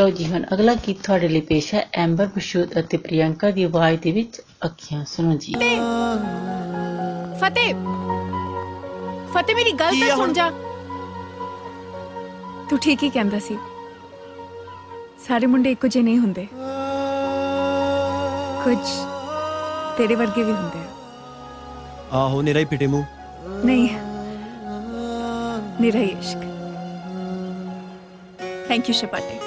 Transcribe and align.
ਹੁਣ 0.00 0.44
ਅਗਲਾ 0.54 0.74
ਗੀਤ 0.86 0.98
ਤੁਹਾਡੇ 1.04 1.28
ਲਈ 1.28 1.40
ਪੇਸ਼ 1.40 1.74
ਹੈ 1.74 1.88
ਐਂਬਰ 1.94 2.26
ਬਸ਼ੂਦ 2.36 2.78
ਅਤੇ 2.80 2.96
ਪ੍ਰਿਯੰਕਾ 2.96 3.50
ਦੀ 3.50 3.62
ਆਵਾਜ਼ 3.64 4.00
ਦੇ 4.00 4.10
ਵਿੱਚ 4.12 4.40
ਅੱਖੀਆਂ 4.64 5.04
ਸੁਣੋ 5.04 5.32
ਜੀ। 5.36 5.54
ਫਤਿਹ 7.40 7.74
ਫਤਿਹ 9.34 9.54
ਮੇਰੀ 9.54 9.72
ਗੱਲ 9.72 10.00
ਤਾਂ 10.00 10.16
ਸੁਣ 10.16 10.32
ਜਾ। 10.32 10.50
ਤੂੰ 12.70 12.78
ਠੀਕ 12.78 13.02
ਹੀ 13.02 13.10
ਕਹਿੰਦਾ 13.10 13.38
ਸੀ। 13.38 13.56
ਸਾਰੇ 15.26 15.46
ਮੁੰਡੇ 15.46 15.70
ਇੱਕੋ 15.70 15.88
ਜਿਹੇ 15.88 16.04
ਨਹੀਂ 16.04 16.18
ਹੁੰਦੇ। 16.18 16.46
ਕੁਝ 18.64 18.78
ਤੇਰੇ 19.98 20.14
ਵਰਗੇ 20.14 20.42
ਵੀ 20.42 20.52
ਹੁੰਦੇ 20.52 20.78
ਆ। 20.78 22.18
ਆਹੋ 22.18 22.42
ਨੇਰਾ 22.42 22.60
ਹੀ 22.60 22.64
ਫਿੱਟੇ 22.64 22.86
ਮੂੰਹ। 22.86 23.04
ਨਹੀਂ 23.64 23.88
ਮੇਰਾ 25.80 25.98
ਹੀ 25.98 26.08
ਇਸ਼ਕ। 26.20 26.40
ਥੈਂਕ 28.68 28.88
ਯੂ 28.88 28.94
ਸ਼ਪਾਟੇ 28.94 29.37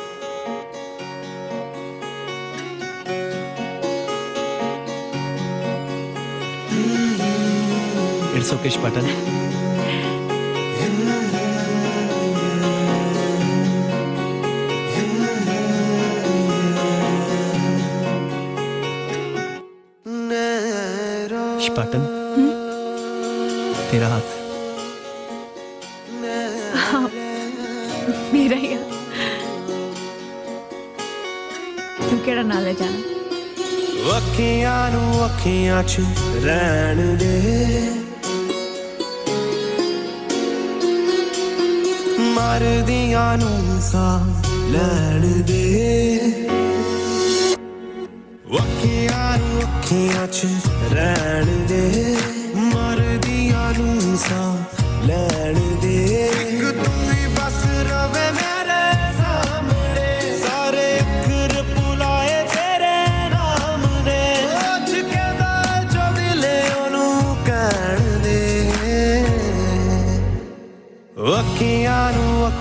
It's 8.42 8.52
okay, 8.54 8.70
पटन। 8.84 9.06
पटन 21.76 22.04
तेरा 23.92 24.08
हाथ। 24.08 24.28
हाँ, 26.88 27.08
मेरा 28.34 28.58
ही 28.64 28.76
तू 32.10 32.18
के 32.26 32.42
नाल 32.44 32.64
ले 32.64 32.74
जाना? 32.82 33.00
अखियाँ 34.18 34.84
अखियाँ 35.30 35.84
च 35.84 35.96
रहन 36.46 37.18
दे। 37.22 38.01
ਦੇ 42.60 42.66
ਮਰਦੀਆਂ 42.66 43.38
ਨੂੰ 43.38 43.82
ਸਾਹ 43.82 44.26
ਲੈਣ 44.70 45.42
ਦੇ। 45.42 46.20
ਅੱਖੀਆਂ 48.60 49.38
ਨੂੰ 49.38 49.62
ਅੱਖੀਆਂ 49.62 50.28
'ਚ 50.28 50.46
ਰਹਿਣ 50.94 51.68
ਦੇ। 51.68 52.01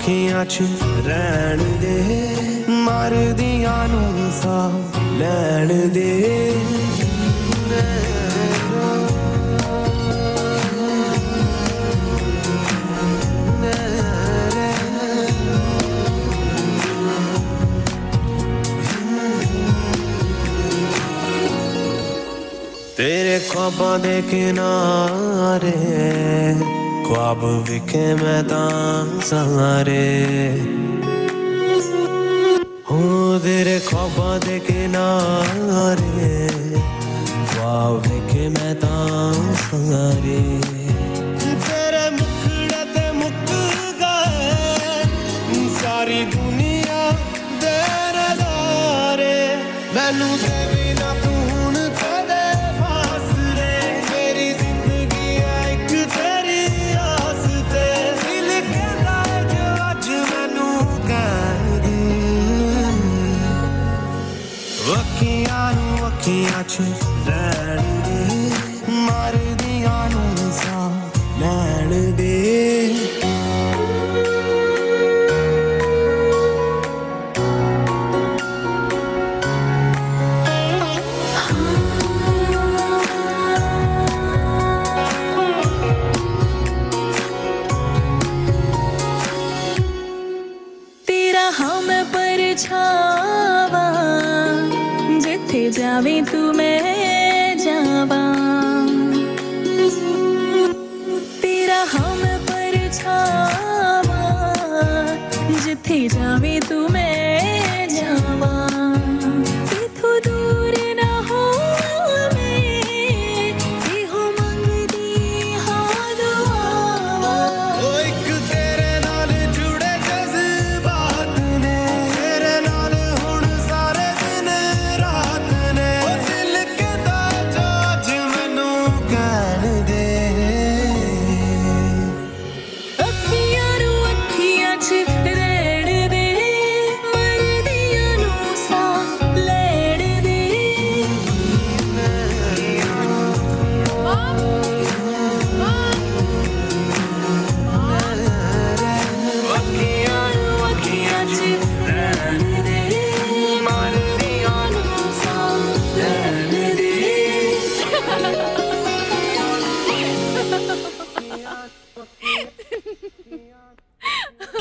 ਅੱਖੀਆਂ 0.00 0.44
'ਚ 0.44 0.62
ਰਹਿਣ 1.06 1.62
ਦੇ 1.80 2.26
ਮਰਦੀਆਂ 2.70 3.88
ਨੂੰ 3.88 4.30
ਸਾਹ 4.32 5.18
ਲੈਣ 5.18 5.72
ਦੇ 5.88 6.52
ਤੇਰੇ 22.96 23.38
ਖਾਬਾਂ 23.50 23.98
ਦੇ 23.98 24.20
ਕਿਨਾਰੇ 24.22 25.72
ख्वाब 27.06 27.42
विखे 27.91 28.13
मैं 28.15 29.19
सारे 29.27 30.03
हो 32.87 32.99
तेरे 33.43 33.79
ख्वाबा 33.87 34.29
दे 34.47 34.59
किनारे 34.63 36.31
ख्वाब 37.51 38.07
विखे 38.07 38.47
मैं 38.55 38.73
सारे 39.63 40.39
तेरे 41.67 42.05
मुखड़े 42.15 42.81
ते 42.95 43.05
मुक 43.19 43.51
गए। 43.99 44.95
सारी 45.81 46.23
दुनिया 46.31 47.03
दे 47.63 47.77
नजारे 48.15 49.35
मैनू 49.95 50.31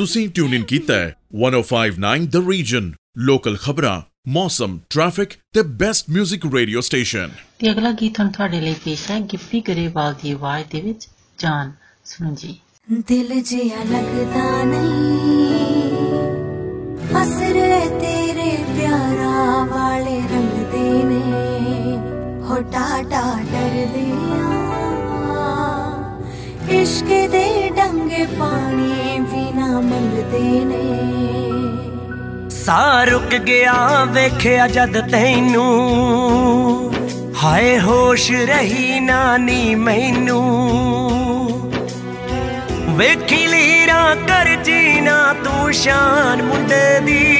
ਤੁਸੀਂ 0.09 0.27
ਟਿਊਨ 0.29 0.53
ਇਨ 0.53 0.63
ਕੀਤਾ 0.63 0.95
ਹੈ 0.95 1.13
1059 1.43 2.27
ਦ 2.29 2.43
ਰੀਜਨ 2.49 2.91
ਲੋਕਲ 3.25 3.57
ਖਬਰਾਂ 3.57 4.01
ਮੌਸਮ 4.27 4.77
ਟ੍ਰੈਫਿਕ 4.89 5.33
ਤੇ 5.53 5.61
ਬੈਸਟ 5.79 6.09
뮤직 6.11 6.49
ਰੇਡੀਓ 6.53 6.81
ਸਟੇਸ਼ਨ 6.81 7.31
ਤੇ 7.59 7.71
ਅਗਲਾ 7.71 7.91
ਗੀਤ 8.01 8.19
ਹੁਣ 8.19 8.29
ਤੁਹਾਡੇ 8.29 8.61
ਲਈ 8.61 8.73
ਪੇਸ਼ 8.85 9.09
ਹੈ 9.11 9.19
ਗਿੱਪੀ 9.33 9.61
ਗਰੇਵਾਲ 9.67 10.13
ਦੀ 10.23 10.31
ਆਵਾਜ਼ 10.31 10.65
ਦੇ 10.71 10.81
ਵਿੱਚ 10.81 11.07
ਜਾਨ 11.39 11.71
ਸੁਣੋ 12.05 12.35
ਜੀ 12.35 12.55
ਦਿਲ 13.07 13.41
ਜਿਆ 13.41 13.83
ਲੱਗਦਾ 13.83 14.63
ਨਹੀਂ 14.63 15.53
ਅਸਰੇ 17.21 17.79
ਤੇਰੇ 17.99 18.51
ਪਿਆਰਾ 18.73 19.63
ਵਾਲੇ 19.65 20.19
ਰੰਗ 20.31 20.57
ਦੇ 20.71 21.03
ਨੇ 21.03 21.21
ਹੋ 22.45 22.61
ਟਾਟਾ 22.71 23.23
ਡਰਦੇ 23.43 24.09
ਆ 24.31 24.68
ਇਸ਼ਕ 26.70 27.06
ਦੇ 27.06 27.70
ਡੰਗੇ 27.76 28.26
ਪਾਣੀ 28.26 29.18
ਵੀ 29.18 29.60
ਨਾ 29.60 29.80
ਮੰਗਦੇ 29.80 30.64
ਨੇ। 30.64 32.50
ਸਾਹ 32.50 33.04
ਰੁਕ 33.04 33.34
ਗਿਆ, 33.34 34.04
ਵੇਖਿਆ 34.04 34.68
ਜਦ 34.68 35.10
ਤੈਨੂੰ। 35.10 36.92
ਹਾਏ, 37.42 37.80
ਹੋਸ਼ 37.80 38.32
ਰਹੀ 38.32 39.00
ਨਾ 39.00 39.36
ਨੀ 39.36 39.74
ਮੈਨੂੰ। 39.74 40.42
ਵੇਖੀ 42.88 43.46
ਲੀਰਾ 43.46 44.16
ਕਰ 44.28 44.56
ਜੀਨਾ 44.64 45.32
ਤੂੰ 45.44 45.72
ਸ਼ਾਨ 45.72 46.42
ਮੁੰਡੇ 46.42 47.00
ਦੀ। 47.00 47.36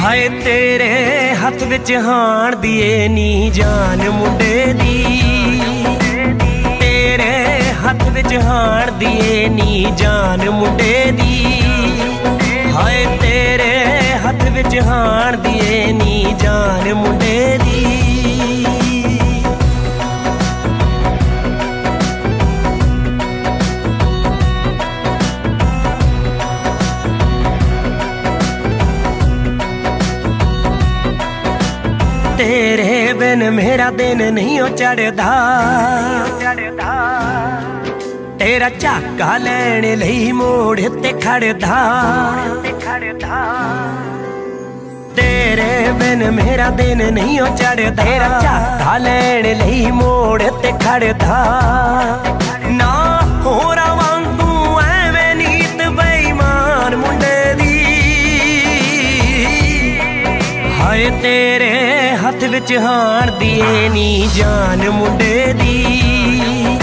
ਹਾਏ, 0.00 0.28
ਤੇਰੇ 0.28 1.34
ਹੱਥ 1.34 1.62
ਵਿੱਚ 1.62 1.92
ਹਾਣ 1.92 2.56
ਦੀਏ 2.56 3.08
ਨੀ 3.08 3.50
ਜਾਨ 3.50 4.10
ਮੁੰਡੇ 4.10 4.72
ਦੀ। 4.72 5.31
ਤੇਰੇ 7.22 7.72
ਹੱਥ 7.72 8.02
ਵਿੱਚ 8.08 8.34
ਹਾਣ 8.34 8.90
ਦੀਏ 8.90 9.48
ਨੀ 9.48 9.86
ਜਾਨ 9.96 10.48
ਮੁੰਡੇ 10.50 11.12
ਦੀ। 11.12 11.62
ਹਾਏ 12.72 13.04
ਤੇਰੇ 13.20 13.74
ਹੱਥ 14.24 14.42
ਵਿੱਚ 14.50 14.78
ਹਾਣ 14.78 15.36
ਦੀਏ 15.36 15.84
ਨੀ 15.92 16.34
ਜਾਨ 16.38 16.81
ਦਿਨ 33.98 34.32
ਨਹੀਂ 34.34 34.60
ਉਹ 34.60 34.68
ਚੜਦਾ 34.68 35.32
ਤੇਰਾ 38.38 38.68
ਝਾਕਾ 38.68 39.36
ਲੈਣ 39.38 39.84
ਲਈ 39.98 40.32
ਮੋੜ 40.32 40.80
ਤੇ 41.02 41.12
ਖੜਦਾ 41.12 41.76
ਤੇਰੇ 45.16 45.92
ਬਿਨ 45.92 46.30
ਮੇਰਾ 46.30 46.68
ਦਿਨ 46.70 47.02
ਨਹੀਂ 47.14 47.40
ਉਹ 47.40 47.56
ਚੜਦਾ 47.56 48.04
ਤੇਰਾ 48.04 48.28
ਝਾਕਾ 48.42 48.96
ਲੈਣ 48.98 49.46
ਲਈ 49.58 49.90
ਮੋੜ 49.90 50.42
ਤੇ 50.62 50.72
ਖੜਦਾ 50.84 51.44
ਨਾ 52.68 52.92
ਹੋਰਾਂ 53.44 53.94
ਵਾਂਗੂ 53.96 54.80
ਐਵੇਂ 54.80 55.34
ਨੀਤ 55.34 55.82
ਬੇਈਮਾਨ 55.88 56.96
ਮੁੰਡੇ 56.96 57.54
ਦੀ। 57.54 57.78
ਹਾਏ 60.80 61.10
ਤੇਰੇ 61.22 62.11
ਹੱਥ 62.52 62.60
ਵਿੱਚ 62.60 62.72
ਹਾਣ 62.78 63.30
ਦੀਏ 63.30 63.88
ਨੀ 63.88 64.28
ਜਾਨ 64.34 64.88
ਮੁੰਡੇ 64.90 65.52
ਦੀ। 65.52 66.78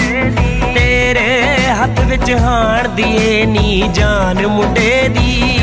ਤੇਰੇ 0.76 1.74
ਹੱਥ 1.74 2.00
ਵਿੱਚ 2.00 2.32
ਹਾਣ 2.34 2.88
ਦੀਏ 2.88 3.46
ਨੀ 3.46 3.90
ਜਾਨ 3.94 4.48
ਮੁੰਡੇ 4.48 5.10
ਦੀ। 5.10 5.60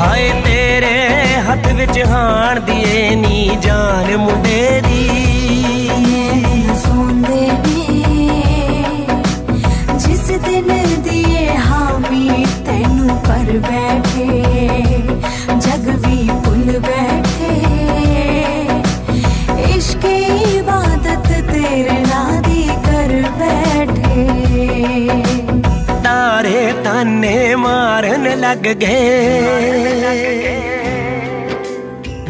ਹਾਏ 0.00 0.30
ਤੇਰੇ 0.44 0.94
ਹੱਥ 1.40 1.66
ਵਿੱਚ 1.72 1.98
ਹਾਣ 2.06 2.60
ਦੀਏ 2.60 3.14
ਨੀ 3.16 3.58
ਜਾਨ 3.62 4.16
ਮੁੰਡੇ 4.16 4.80
ਦੀ। 4.80 5.08
ਨੈਣ 6.02 6.74
ਸੌਂਦੇ 6.76 7.46
ਨੇ 7.66 7.82
ਜਿਸ 9.98 10.26
ਦਿਨ 10.40 11.02
ਦੀਏ 11.02 11.56
ਹਾਮੀ 11.58 12.44
ਤੈਨੂੰ 12.66 13.16
ਪਰ 13.18 13.58
ਬੈਠੇ 13.60 14.05
ਤਾਰੇ 26.96 27.54
ਮਾਰਨ 27.54 28.22
ਲੱਗ 28.40 28.66
ਗਏ 28.74 28.94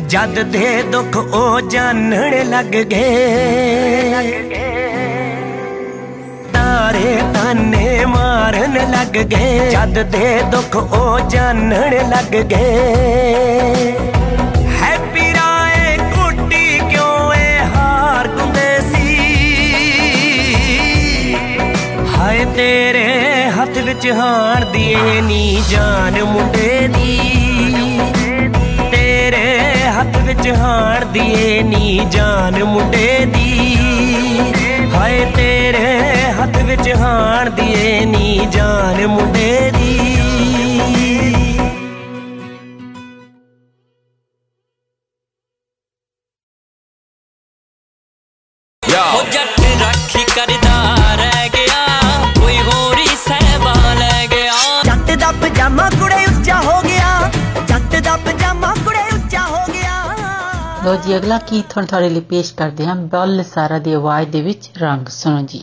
ਜਦ 0.09 0.39
ਦੇ 0.43 0.83
ਦੁੱਖ 0.83 1.17
ਉਹ 1.17 1.61
ਜਾਣਨ 1.71 2.49
ਲੱਗ 2.51 2.75
ਗਏ 2.85 4.41
ਤਾਰੇ 6.53 7.17
ਤਾਨੇ 7.35 8.05
ਮਾਰਨ 8.07 8.77
ਲੱਗ 8.91 9.23
ਗਏ 9.25 9.71
ਜਦ 9.71 10.03
ਦੇ 10.11 10.41
ਦੁੱਖ 10.51 10.77
ਉਹ 10.77 11.19
ਜਾਣਨ 11.29 12.09
ਲੱਗ 12.09 12.37
ਗਏ 12.45 14.16
ਤੇਰੇ 22.57 23.51
ਹੱਥ 23.51 23.79
ਵਿੱਚ 23.79 24.07
ਹਾਣ 24.11 24.65
ਦੀਏ 24.65 25.21
ਨੀ 25.21 25.63
ਜਾਨ 25.71 26.25
ਮੁੰਡੇ 26.25 26.89
ਦੀ। 26.89 27.19
ਤੇਰੇ 28.91 29.61
ਹੱਥ 29.89 30.17
ਵਿੱਚ 30.17 30.49
ਹਾਣ 30.49 31.05
ਦੀਏ 31.05 31.63
ਨੀ 31.63 32.01
ਜਾਨ 32.11 32.65
ਮੁੰਡੇ 32.65 33.27
ਦੀ। 33.27 33.77
ਹਾਏ 34.95 35.25
ਤੇਰੇ 35.37 35.97
ਹੱਥ 36.33 36.57
ਵਿੱਚ 36.63 36.89
ਹਾਣ 36.97 37.51
ਦੀਏ 37.51 38.01
ਨੀ 38.05 38.47
ਜਾਨ 38.53 39.07
ਮੁੰਡੇ 39.07 39.71
ਲੋ 60.87 60.95
ਜੀ, 60.97 61.17
ਅਗਲਾ 61.17 61.39
ਗੀਤ 61.51 61.77
ਹੁਣ 61.77 61.87
ਤੁਹਾਡੇ 61.87 62.09
ਲਈ 62.09 62.21
ਪੇਸ਼ 62.21 62.55
ਕਰਦੇ 62.55 62.87
ਹਾਂ, 62.87 62.95
ਬੱਲ 62.97 63.43
ਸਾਰਾ 63.45 63.79
ਦੀ 63.79 63.93
ਆਵਾਜ਼ 63.93 64.29
ਦੇ 64.29 64.41
ਵਿੱਚ 64.41 64.71
ਰੰਗ, 64.79 65.09
ਸੁਣੋ 65.09 65.41
ਜੀ। 65.41 65.59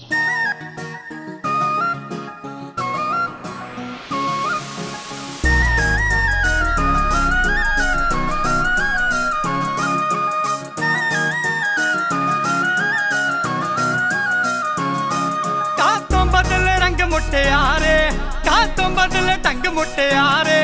ਕਾ 15.77 15.99
ਤੋਂ 16.09 16.25
ਬਦਲ 16.25 16.67
ਰੰਗ 16.81 17.01
ਮੁਟਿਆਰੇ 17.01 18.11
ਕਾ 18.45 18.65
ਤੋਂ 18.67 18.89
ਬਦਲ 18.89 19.35
ਢੰਗ 19.45 19.67
ਮੁਟਿਆਰੇ 19.67 19.73
ਮੁਟਿਆਰੇ? 19.73 20.62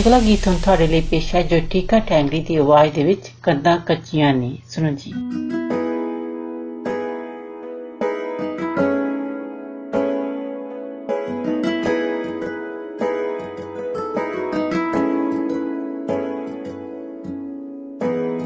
ਅਗਲਾ 0.00 0.20
ਗੀਤ 0.20 0.46
ਹੁਣ 0.48 0.54
ਤੁਹਾਡੇ 0.64 0.86
ਲਈ 0.86 1.00
ਪੇਸ਼ 1.00 1.34
ਹੈ, 1.34 1.42
ਜੋ 1.42 1.60
ਟੀਕਾ 1.70 1.98
ਟੈਂਗਰੀ 1.98 2.40
ਦੀ 2.40 2.56
ਆਵਾਜ਼ 2.56 2.92
ਦੇ 2.92 3.04
ਵਿੱਚ 3.04 3.30
ਕੰਦਾਂ 3.42 3.78
ਕੱਚੀਆਂ 3.78 4.34
ਨੇ। 4.34 4.58
ਸੁਣੋ 4.68 4.90
ਜੀ। 4.90 5.10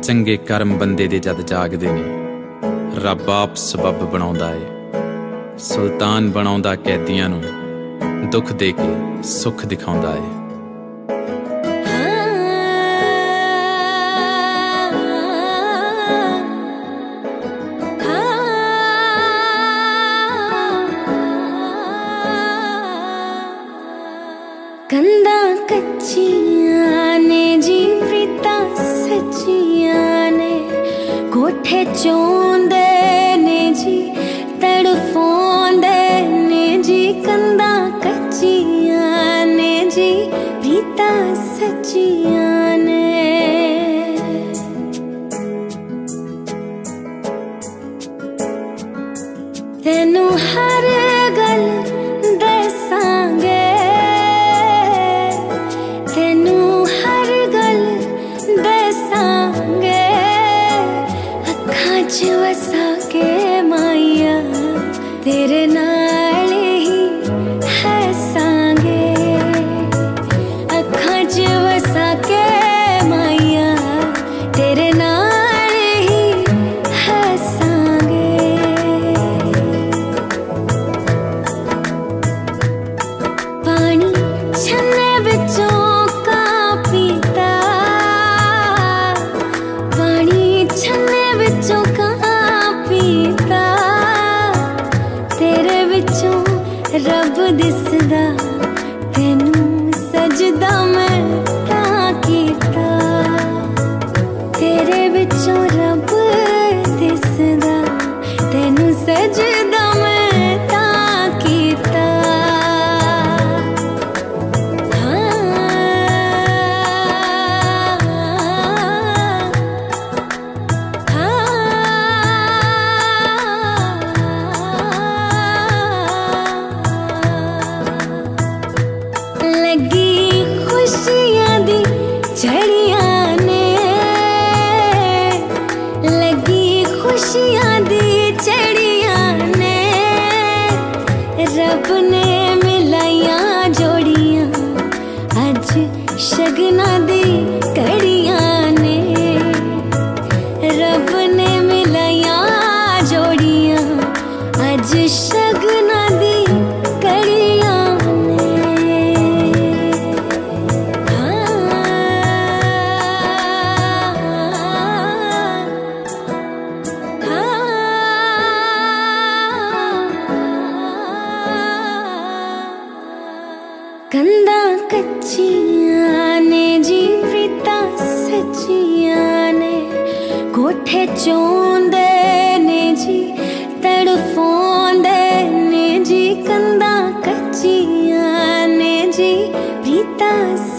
ਚੰਗੇ 0.03 0.37
ਕਰਮ 0.37 0.79
ਬੰਦੇ 0.79 1.09
ਦੇ 1.09 1.19
ਜਦ 1.19 1.41
ਜਾਗਦੇ 1.41 1.93
ਨੇ, 1.93 2.05
ਰੱਬ 3.05 3.31
ਆਪ 3.31 3.57
ਸਬਬ 3.57 4.11
ਬਣਾਉਂਦਾ 4.11 4.55
ਏ। 4.55 4.65
ਸੁਲਤਾਨ 5.59 6.31
ਬਣਾਉਂਦਾ 6.31 6.77
ਕੈਦੀਆਂ 6.77 7.29
ਨੂੰ, 7.29 7.43
ਦੁੱਖ 8.31 8.53
ਦੇ 8.53 8.73
ਕੇ 8.73 9.23
ਸੁੱਖ 9.23 9.67
ਦਿਖਾਉਂਦਾ 9.67 10.15
ਏ। 10.15 10.44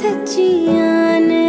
ਸੱਚੀਆਂ 0.05 1.21
ਨੇ 1.21 1.47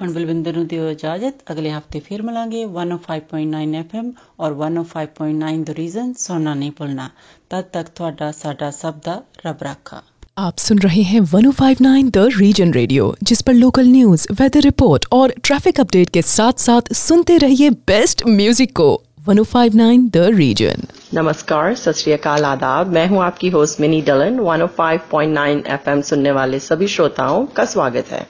ਹੁਣ 0.00 0.12
ਬਲਵਿੰਦਰ 0.12 0.56
ਨੂੰ 0.56 0.66
ਦਿਓ 0.66 0.88
ਇਜਾਜ਼ਤ 0.90 1.42
ਅਗਲੇ 1.52 1.70
ਹਫਤੇ 1.72 2.00
ਫਿਰ 2.00 2.22
ਮਿਲਾਂਗੇ 2.22 2.64
105.9 2.66 3.80
FM 3.80 4.12
ਔਰ 4.40 4.54
105.9 4.68 5.56
ਦ 5.64 5.74
ਰੀਜ਼ਨ 5.78 6.12
ਸੁਣਨਾ 6.18 6.54
ਨਹੀਂ 6.54 6.70
ਭੁੱਲਣਾ 6.78 7.08
ਤਦ 7.50 7.64
ਤੱਕ 7.72 7.88
ਤੁਹਾਡਾ 7.94 8.30
ਸਾਡਾ 8.38 8.70
ਸਭ 8.78 9.00
ਦਾ 9.04 9.20
ਰੱਬ 9.46 9.62
ਰਾਖਾ 9.62 10.02
आप 10.36 10.60
सुन 10.60 10.78
रहे 10.82 11.00
हैं 11.06 11.18
1059 11.22 12.10
द 12.12 12.20
रीजन 12.34 12.70
रेडियो 12.74 13.06
जिस 13.30 13.42
पर 13.46 13.56
लोकल 13.56 13.88
न्यूज 13.88 14.22
वेदर 14.38 14.62
रिपोर्ट 14.66 15.06
और 15.12 15.34
ट्रैफिक 15.40 15.80
अपडेट 15.80 16.12
के 16.14 16.22
साथ 16.28 16.62
साथ 16.64 16.92
सुनते 16.98 17.36
रहिए 17.42 17.70
बेस्ट 17.90 18.22
म्यूजिक 18.30 18.72
को 18.76 18.86
1059 19.29 20.09
द 20.09 20.17
रीजन 20.17 20.83
नमस्कार 21.13 21.75
सत 21.75 21.91
श्री 21.91 22.13
अकाल 22.13 22.45
आदाब। 22.45 22.87
मैं 22.87 23.07
हूँ 23.07 23.23
आपकी 23.23 23.49
होस्ट 23.49 23.81
मिनी 23.81 24.01
डलन। 24.01 24.39
105.9 24.39 25.67
एफएम 25.67 26.01
सुनने 26.01 26.31
वाले 26.31 26.59
सभी 26.59 26.87
श्रोताओं 26.87 27.45
का 27.45 27.65
स्वागत 27.65 28.05
है। 28.11 28.27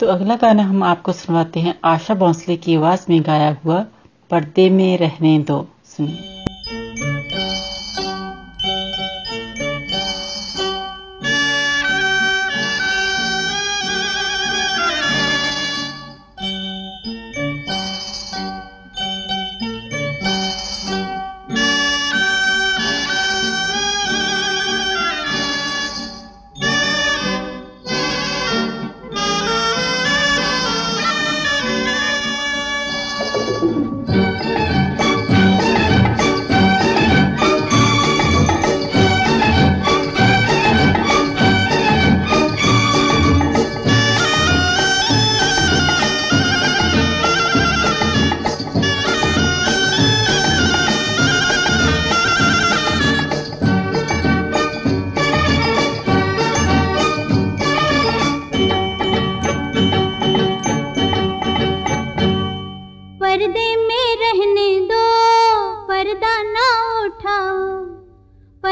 तो 0.00 0.06
अगला 0.06 0.36
गाना 0.36 0.62
हम 0.62 0.82
आपको 0.82 1.12
सुनवाते 1.12 1.60
हैं। 1.60 1.78
आशा 1.84 2.14
भोंसले 2.14 2.56
की 2.56 2.74
आवाज़ 2.74 3.00
में 3.10 3.22
गाया 3.22 3.56
हुआ 3.64 3.86
पर्दे 4.30 4.70
में 4.70 4.98
रहने 4.98 5.38
दो। 5.38 5.68
सुनिए। 5.84 6.44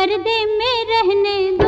पर्दे 0.08 0.36
में 0.58 0.84
रहने 0.90 1.36
दो। 1.58 1.67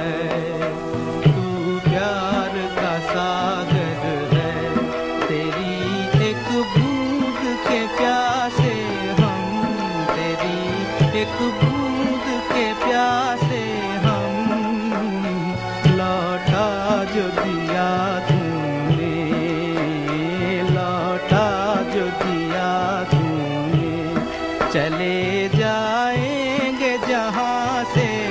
जहाँ 26.97 27.83
से 27.93 28.30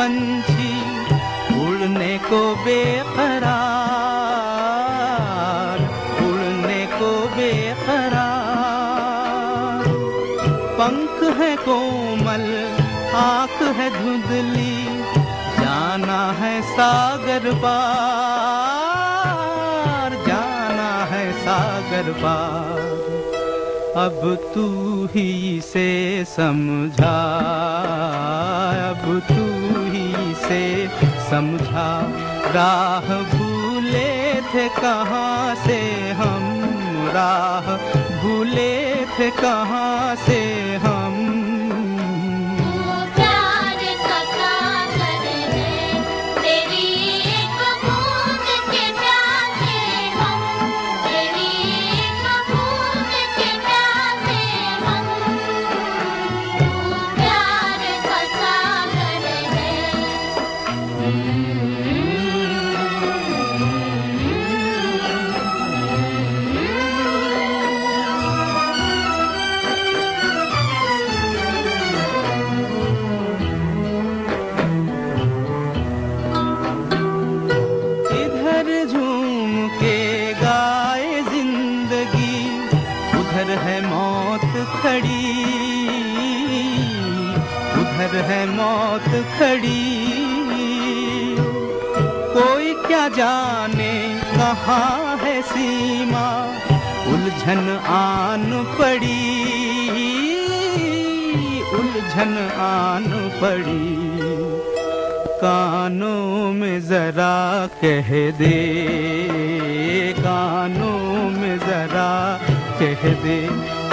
पंछी 0.00 0.76
उड़ने 1.60 2.12
को 2.18 2.38
बेकरार, 2.56 3.42
उड़ने 6.24 6.78
को 6.92 7.10
बेकरार। 7.26 8.22
पंख 10.78 11.18
है 11.38 11.50
कोमल, 11.56 12.46
आँख 13.16 13.58
है 13.78 13.88
धुंधली, 13.90 14.76
जाना 15.58 16.22
है 16.32 16.54
सागर 16.62 17.44
पार, 17.56 18.30
जाना 20.26 20.92
है 21.04 21.24
सागर 21.42 22.12
पार। 22.22 22.88
अब 23.96 24.20
तू 24.54 24.66
ही 25.14 25.28
से 25.64 25.90
समझा, 26.24 27.16
अब 28.90 29.04
तू 29.28 29.59
से 30.50 30.88
समझा 31.30 31.90
राह 32.54 33.08
भूले 33.32 34.10
थे 34.52 34.68
कहाँ 34.80 35.54
से 35.66 35.78
हम? 36.20 36.42
राह 37.14 37.66
भूले 38.22 38.72
थे 39.18 39.30
कहाँ 39.40 40.14
से 40.26 40.40
हम? 40.84 40.89
कह 107.84 108.08
दे 108.30 108.56
कानों 110.18 111.30
में 111.30 111.58
जरा, 111.58 112.12
कह 112.80 113.02
दे 113.24 113.38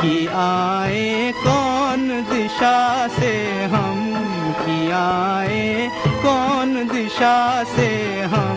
कि 0.01 0.27
आए 0.27 1.31
कौन 1.37 2.07
दिशा 2.31 3.07
से 3.07 3.33
हम, 3.73 3.97
कि 4.61 4.77
आए 4.91 5.89
कौन 6.25 6.87
दिशा 6.87 7.63
से 7.75 7.89
हम। 8.33 8.56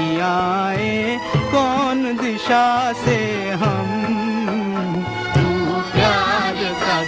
आए 0.00 1.18
कौन 1.52 2.16
दिशा 2.16 2.92
से 2.92 3.18
हम? 3.50 3.88
प्यार 5.94 6.54
का 6.84 6.98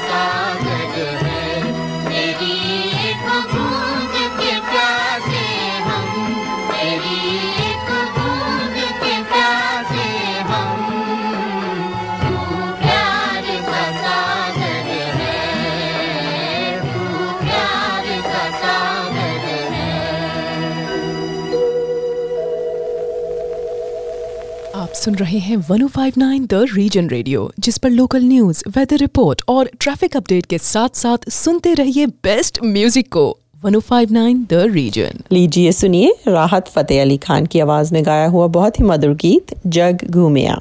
सुन 24.95 25.15
रहे 25.15 25.39
हैं 25.39 25.57
1059 25.59 26.47
द 26.51 26.67
रीजन 26.75 27.09
रेडियो 27.09 27.51
जिस 27.59 27.79
पर 27.79 27.91
लोकल 27.91 28.23
न्यूज़ 28.23 28.63
वेदर 28.77 28.97
रिपोर्ट 28.97 29.43
और 29.49 29.71
ट्रैफ़िक 29.81 30.17
अपडेट 30.17 30.47
के 30.47 30.59
साथ 30.59 30.97
साथ 30.97 31.29
सुनते 31.31 31.75
रहिए 31.75 32.07
बेस्ट 32.07 32.59
म्यूज़िक 32.65 33.09
को। 33.13 33.27
1059 33.65 34.47
द 34.51 34.63
रीजन 34.73 35.21
लीजिए 35.33 35.73
सुनिए 35.73 36.15
राहत 36.29 36.69
फतेह 36.69 37.03
अली 37.03 37.17
खान 37.17 37.47
की 37.47 37.61
आवाज़ 37.61 37.93
में 37.95 38.05
गाया 38.07 38.27
हुआ 38.27 38.47
बहुत 38.47 38.81
ही 38.81 38.85
मधुर 38.85 39.15
गीत, 39.15 39.55
जग 39.67 40.07
घूमिया। 40.11 40.61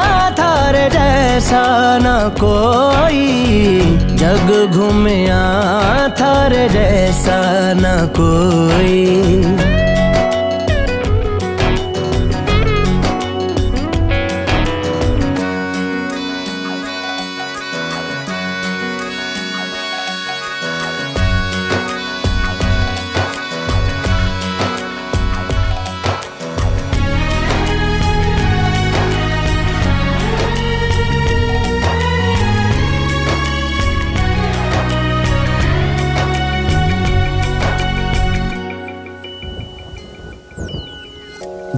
थारे 0.71 0.89
जैसा 0.89 1.63
ना 1.99 2.17
कोई 2.39 3.23
जग 4.15 4.71
घूमया 4.71 5.41
थारे 6.19 6.63
जैसा 6.69 7.39
ना 7.75 7.93
कोई। 8.15 9.90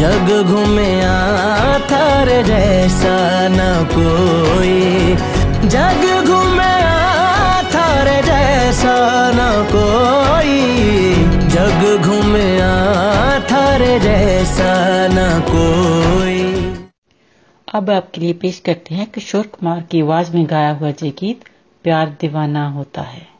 जग 0.00 0.28
घूमे 0.46 1.00
थारे 1.90 2.42
जैसा 2.42 3.48
न 3.48 3.58
कोई। 3.90 5.14
जग 5.68 6.24
घूमे 6.26 6.76
थारे 7.74 8.22
जैसा 8.22 8.94
न 9.34 9.66
कोई। 9.72 10.60
जग 11.48 12.02
घूमे 12.04 12.60
थारे 13.40 14.00
जैसा 14.00 14.70
न 15.10 15.40
कोई। 15.40 16.40
अब 17.74 17.90
आपके 17.90 18.20
लिए 18.20 18.32
पेश 18.32 18.58
करते 18.58 18.94
हैं 18.94 19.10
किशोर 19.10 19.42
कुमार 19.42 19.80
की 19.80 20.00
आवाज़ 20.00 20.36
में 20.36 20.46
गाया 20.50 20.70
हुआ 20.70 20.88
ये 20.88 21.10
गीत, 21.10 21.40
प्यार 21.82 22.16
दीवाना 22.20 22.68
होता 22.68 23.02
है। 23.02 23.39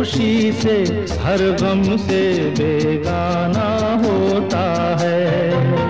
खुशी 0.00 0.52
से 0.52 0.74
हर 1.20 1.42
गम 1.62 1.82
से 1.96 2.20
बेगाना 2.58 3.66
होता 4.04 4.64
है। 5.00 5.89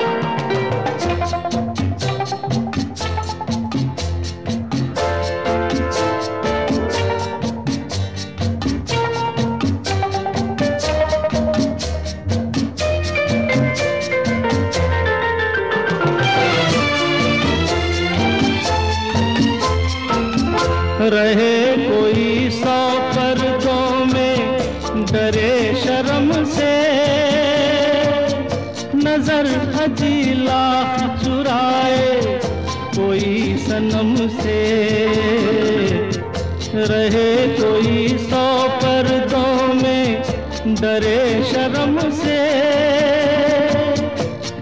डरे 40.81 41.43
शर्म 41.43 41.99
से। 42.11 42.37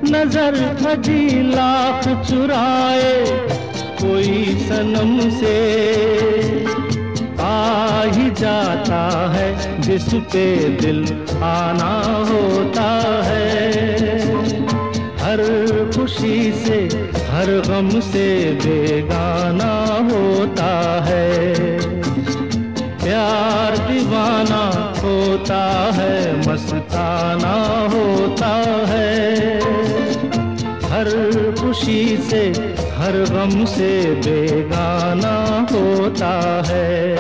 नज़र 0.05 0.55
हजी 0.81 1.41
लाख 1.51 2.07
चुराए 2.29 3.13
कोई 4.01 4.55
सनम 4.59 5.19
से। 5.29 5.55
आ 7.41 8.03
ही 8.05 8.29
जाता 8.31 9.01
है 9.33 9.47
जिस 9.81 10.13
पे 10.33 10.45
दिल 10.81 11.03
आना 11.43 11.93
होता 12.29 12.89
है। 13.25 14.17
हर 15.21 15.43
खुशी 15.95 16.51
से, 16.65 16.79
हर 17.31 17.51
गम 17.67 17.89
से 18.01 18.27
बेगाना 18.55 19.73
होता 20.11 20.71
है। 21.05 21.27
प्यार 23.03 23.77
दीवाना 23.77 24.88
होता 25.03 25.91
है, 25.95 26.39
मस्ताना 26.39 27.53
होता 27.93 28.53
है। 28.87 29.59
हर 30.91 31.09
खुशी 31.61 32.17
से, 32.17 32.47
हर 32.97 33.15
गम 33.31 33.65
से 33.65 33.91
बेगाना 34.15 35.67
होता 35.71 36.63
है। 36.67 37.19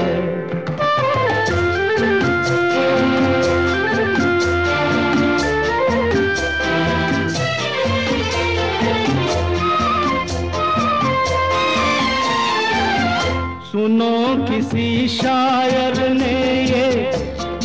सुनो 13.71 14.45
किसी 14.45 15.07
शायर 15.07 16.09
ने 16.09 16.48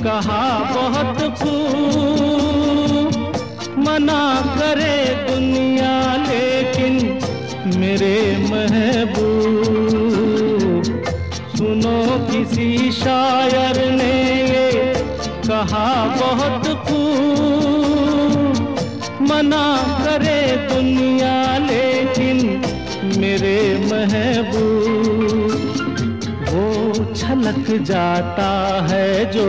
कहा, 0.05 0.43
बहुत 0.75 1.19
खूब। 1.39 3.13
मना 3.79 4.25
करे 4.59 4.97
दुनिया, 5.31 5.95
लेकिन 6.17 6.93
मेरे 7.81 8.19
महबूब। 8.51 10.05
सुनो 11.57 11.99
किसी 12.31 12.69
शायर 12.93 13.77
ने 13.93 14.15
ये 14.43 14.69
कहा, 15.49 15.87
बहुत 16.21 16.65
खूब। 16.69 18.55
मना 19.21 19.67
करे 20.05 20.41
दुनिया, 20.57 21.37
लेकिन 21.59 22.37
मेरे 23.21 23.59
महबूब। 23.93 25.53
वो 26.51 26.65
छलक 27.15 27.67
जाता 27.83 28.51
है 28.91 29.09
जो 29.33 29.49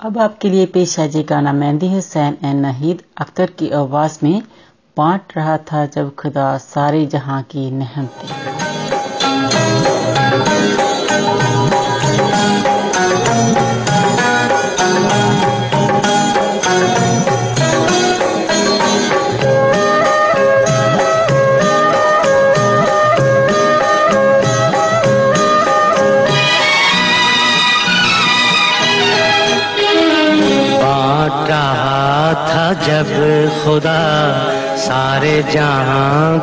अब 0.00 0.18
आपके 0.18 0.48
लिए 0.48 0.66
पेश 0.66 0.98
है 0.98 1.08
जी 1.08 1.22
गाना 1.22 1.52
मेहंदी 1.52 1.86
हुसैन 1.92 2.36
एंड 2.44 2.60
नहीद। 2.62 3.02
अख्तर 3.16 3.50
की 3.58 3.70
आवाज़ 3.70 4.18
में 4.22 4.42
बांट 4.96 5.32
रहा 5.36 5.56
था 5.70 5.84
जब 5.86 6.14
खुदा 6.14 6.46
सारे 6.58 7.04
जहाँ 7.06 7.42
की 7.42 7.70
नहमतें 7.70 8.87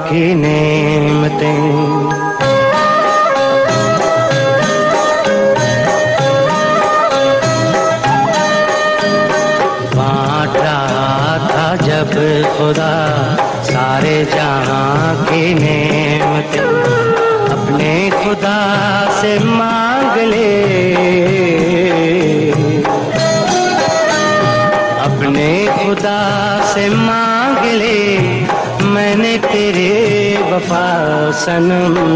দক্ষিণে 0.08 0.65
i 31.46 31.48
sanam 31.48 32.15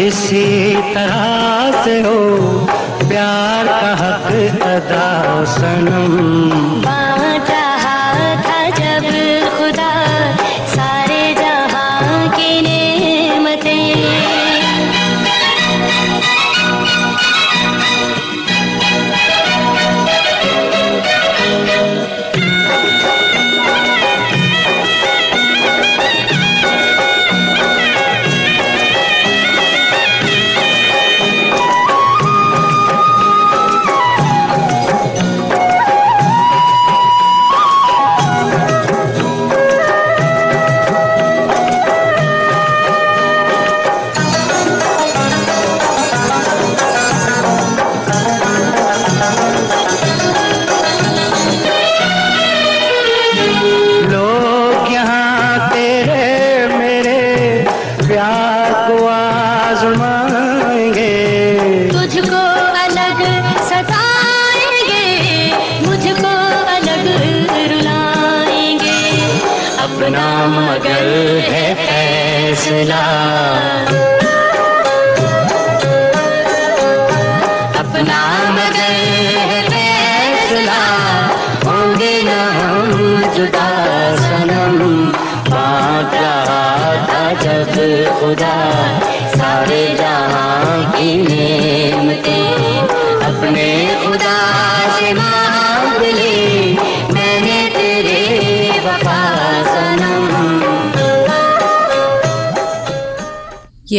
इसी 0.00 0.74
तरह 0.94 1.84
से 1.84 2.00
हो 2.02 2.18
प्यार 3.08 3.66
का 3.66 3.92
हक 4.00 4.62
अदा 4.66 5.44
सनम। 5.54 6.14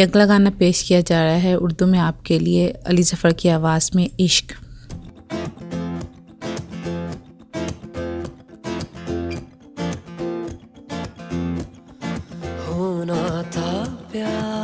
अगला 0.04 0.26
गाना 0.26 0.50
पेश 0.60 0.82
किया 0.84 1.02
जा 1.02 1.24
रहा 1.24 1.36
है 1.46 1.56
उर्दू 1.58 1.86
में 1.88 2.00
आपके 2.00 2.40
लिए 2.40 2.68
अली 2.88 3.04
जफ़र 3.04 3.34
की 3.34 3.50
आवाज़ 3.50 3.90
में 3.96 4.10
इश्क़। 4.20 4.54
होना 12.68 13.42
था 13.54 13.72
प्यार। 14.12 14.63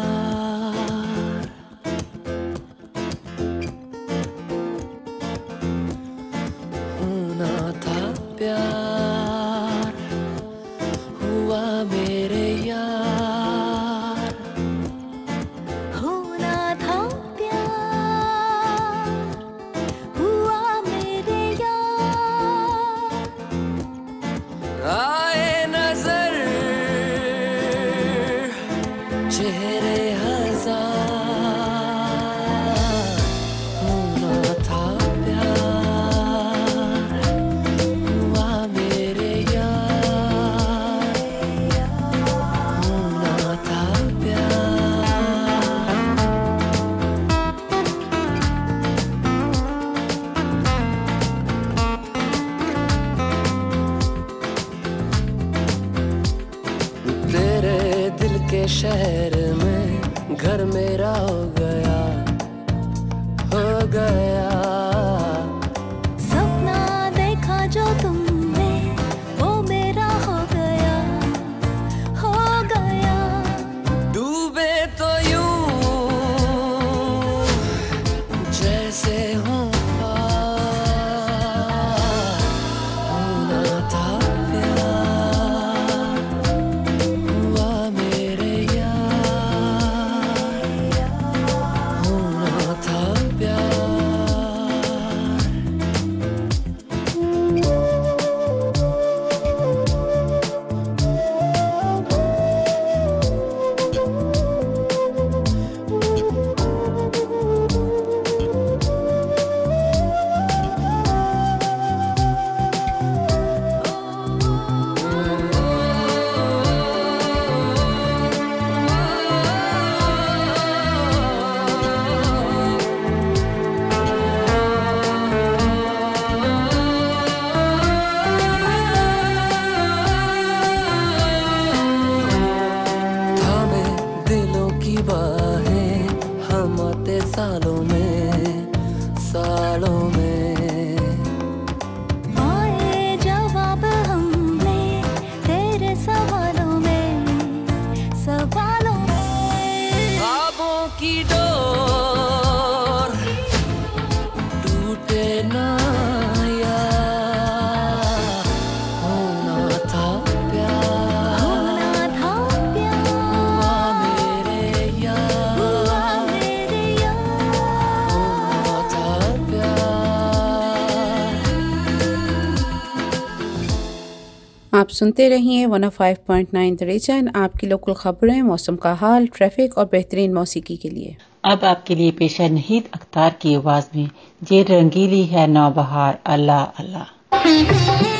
सुनते 174.99 175.27
रहिए 175.29 175.65
one 175.65 175.83
of 175.85 175.93
five 175.95 176.17
point 176.27 176.47
nine 176.53 176.75
the region 176.75 177.27
आपकी 177.37 177.67
लोकल 177.67 177.93
खबरें, 177.93 178.41
मौसम 178.41 178.75
का 178.75 178.93
हाल 178.95 179.27
ट्रैफ़िक 179.35 179.77
और 179.77 179.85
बेहतरीन 179.91 180.33
मौसीकी 180.33 180.77
के 180.77 180.89
लिए। 180.89 181.15
अब 181.45 181.63
आपके 181.65 181.95
लिए 181.95 182.11
पेश 182.19 182.39
है 182.41 182.49
नहीद 182.49 182.89
अख्तार 182.93 183.35
की 183.41 183.55
आवाज़ 183.55 183.85
में 183.95 184.09
ये 184.51 184.61
रंगीली 184.69 185.23
है 185.25 185.47
नौबहार, 185.47 186.19
अल्लाह 186.27 186.63
अल्लाह। 186.83 188.18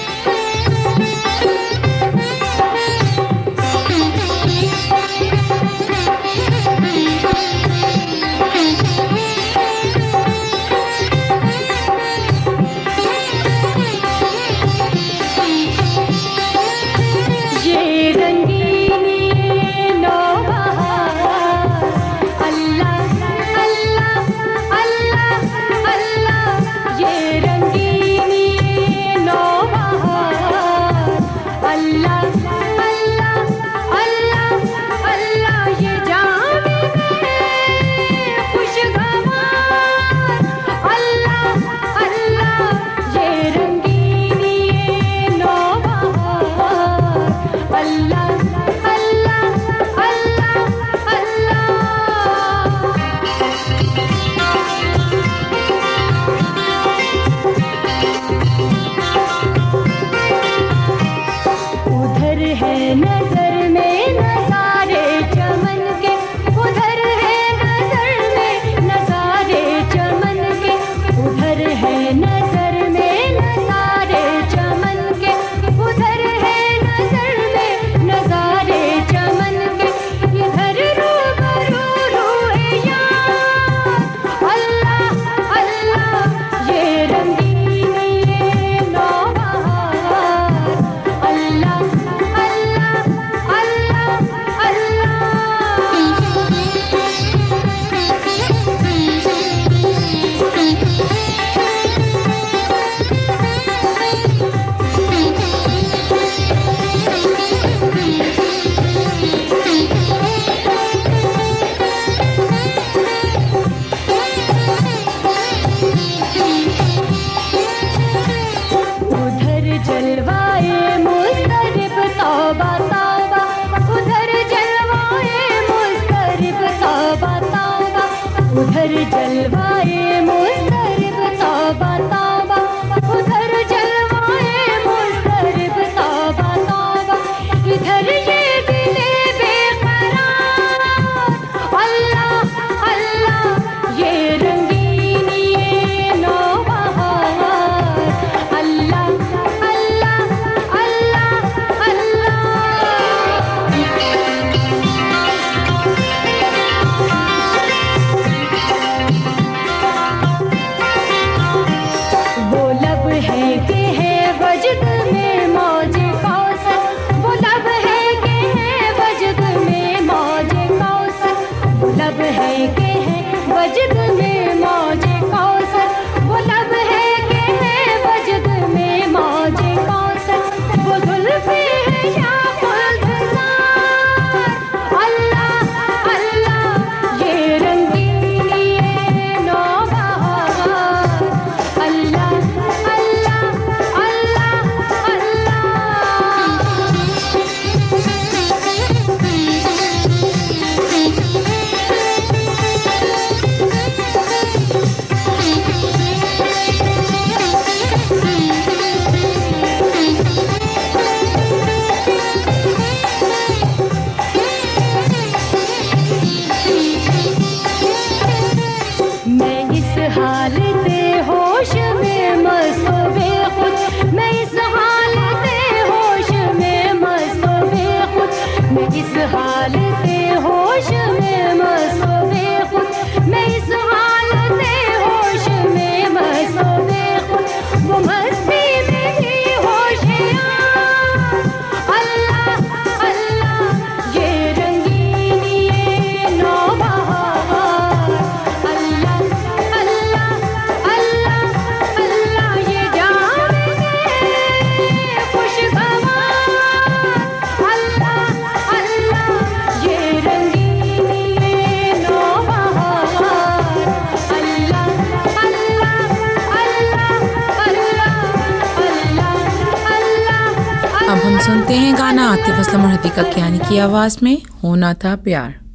सुनते 271.50 271.74
हैं 271.74 271.94
गाना। 271.98 272.24
आतिफ 272.30 272.56
असलम 272.56 272.82
हदीका 272.82 273.24
कियानी 273.24 273.60
की 273.60 273.78
आवाज़ 273.78 274.18
में 274.24 274.42
होना 274.64 274.94
था 274.94 275.16
प्यार। 275.16 275.69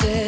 say 0.00 0.27